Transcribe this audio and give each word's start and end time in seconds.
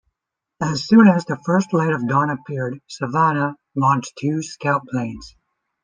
As 0.59 0.83
soon 0.87 1.07
as 1.07 1.25
the 1.25 1.37
first 1.45 1.73
light 1.73 1.93
of 1.93 2.07
dawn 2.07 2.31
appeared, 2.31 2.81
"Savannah" 2.87 3.55
launched 3.75 4.17
two 4.19 4.41
scout 4.41 4.87
planes. 4.87 5.35